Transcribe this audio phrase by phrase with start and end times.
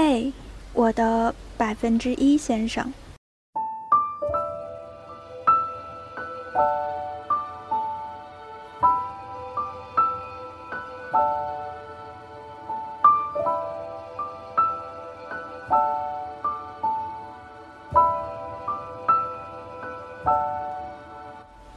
[0.00, 0.32] 嘿，
[0.74, 2.92] 我的百分之一先生。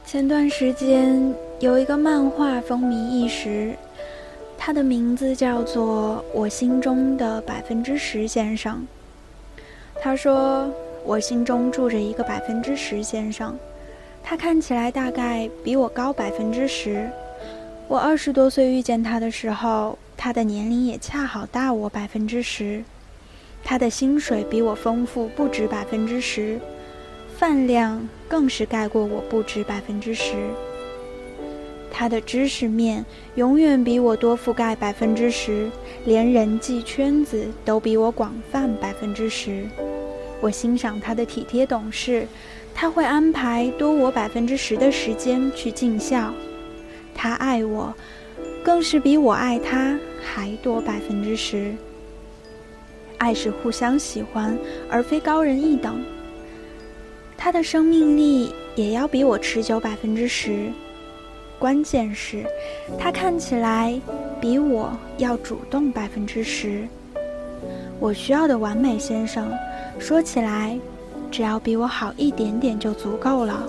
[0.04, 3.76] 前段时间有一个漫画风靡一时，
[4.64, 8.86] 他的名字叫做《我心中的百分之十先生》。
[10.00, 10.72] 他说
[11.04, 13.58] ：“我心中住着一个百分之十先生，
[14.22, 17.10] 他看起来大概比我高百分之十。
[17.88, 22.84] 我二十多岁遇见他的时候，他的年龄也恰好大我百分之十。
[23.64, 26.60] 他的薪水比我丰富不止百分之十。”
[27.36, 30.34] 饭量更是盖过我不止百分之十。
[31.94, 35.70] 他的知识面永远比我多覆盖百分之十，
[36.06, 39.66] 连人际圈子都比我广泛百分之十。
[40.40, 42.26] 我欣赏他的体贴懂事，
[42.74, 46.32] 他会安排多我百分之十的时间去尽孝。
[47.14, 47.94] 他爱我，
[48.64, 51.74] 更是比我爱他还多百分之十。
[53.18, 54.58] 爱是互相喜欢，
[54.90, 56.02] 而非高人一等。
[57.36, 60.72] 他的生命力也要比我持久百分之十，
[61.62, 62.44] 关键是，
[62.98, 63.94] 他看起来
[64.40, 66.88] 比我要主动百分之十。
[68.00, 69.48] 我需要的完美先生，
[69.96, 70.76] 说起来，
[71.30, 73.62] 只要比我好一点点就足够了，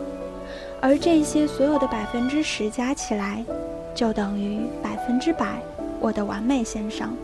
[0.82, 3.46] 而这些所有的百分之十加起来，
[3.94, 5.62] 就等于百分之百
[6.00, 7.16] 我的完美先生。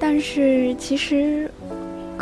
[0.00, 1.50] 但是，其实，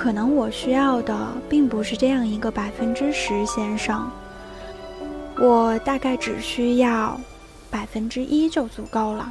[0.01, 1.15] 可能我需要的
[1.47, 4.11] 并不是这样一个百分之十先生。
[5.39, 7.21] 我大概只需要
[7.71, 9.31] 百分之一就足够了。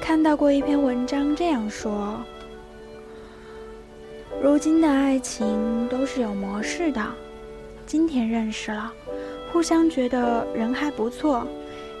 [0.00, 2.16] 看到过一篇文章这样说：
[4.44, 7.02] 如今的爱情都是有模式的。
[7.86, 8.92] 今天认识了，
[9.50, 11.48] 互相觉得人还不错，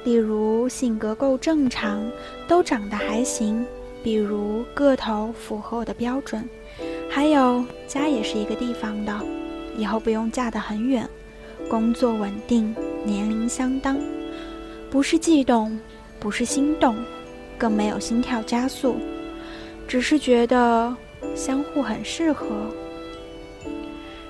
[0.04, 2.06] 例如性格够正常，
[2.46, 3.64] 都长得还行；
[4.02, 6.46] 比如个头符合我的标准，
[7.10, 9.18] 还有家也是一个地方的，
[9.78, 11.08] 以后不用嫁得很远，
[11.66, 13.98] 工作稳定，年龄相当，
[14.90, 15.80] 不是悸动，
[16.20, 16.94] 不是心动。
[17.56, 18.96] 更没有心跳加速，
[19.88, 20.94] 只是觉得
[21.34, 22.46] 相互很适合。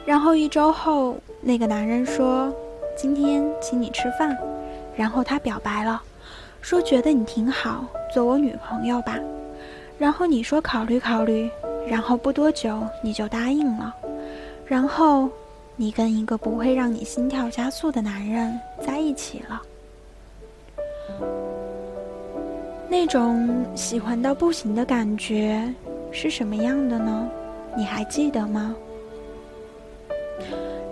[0.05, 2.53] 然后一周后，那个男人说
[2.97, 4.37] ：“今天请你吃饭。”
[4.97, 6.03] 然后他表白了，
[6.61, 9.19] 说：“觉得你挺好，做我女朋友吧。”
[9.99, 11.51] 然后你说：“考虑考虑。”
[11.87, 13.95] 然后不多久你就答应了。
[14.67, 15.29] 然后
[15.77, 19.63] 你跟一个不会让你心跳加速的男人在一起了。
[22.89, 25.73] 那种喜欢到不行的感觉
[26.15, 27.29] 是什么样的呢？
[27.77, 28.73] 你还记得吗？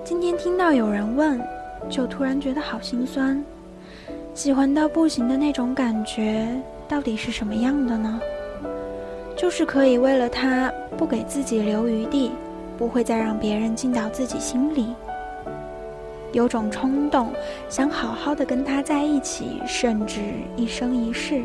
[0.02, 1.40] 今天听到有人问，
[1.88, 3.40] 就突然觉得好心酸。
[4.34, 6.48] 喜欢到不行的那种感觉
[6.88, 8.20] 到底是什么样的呢？
[9.36, 12.32] 就是可以为了他不给自己留余地，
[12.76, 14.88] 不会再让别人进到自己心里。
[16.32, 17.32] 有种冲动，
[17.68, 20.20] 想好好的跟他在一起，甚至
[20.56, 21.42] 一生一世。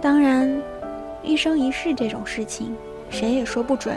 [0.00, 0.50] 当然，
[1.24, 2.76] 一生一世这种事情，
[3.10, 3.96] 谁也说不准。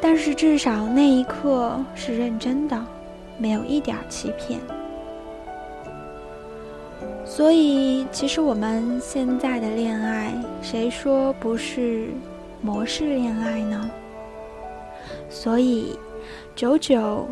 [0.00, 2.84] 但是至少那一刻是认真的，
[3.38, 4.58] 没有一点欺骗。
[7.24, 12.08] 所以，其实我们现在的恋爱，谁说不是
[12.60, 13.90] 模式恋爱呢？
[15.28, 15.98] 所以，
[16.54, 17.26] 九九。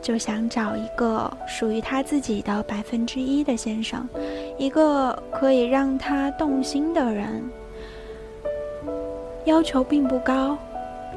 [0.00, 4.08] 就想找一个属于他自己的百分之一的先生，
[4.56, 7.42] 一个可以让他动心的人。
[9.48, 10.58] 要求并不高，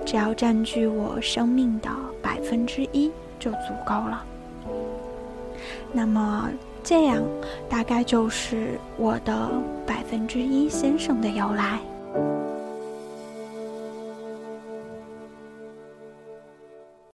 [0.06, 1.90] 只要占据我生命的
[2.22, 4.24] 百分之一就足够了。
[5.92, 6.50] 那么，
[6.82, 7.22] 这样
[7.68, 9.50] 大概就是我的
[9.86, 11.80] 百分之一先生的由来。